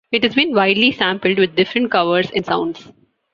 [0.11, 2.91] It has been widely sampled, with different covers and sounds.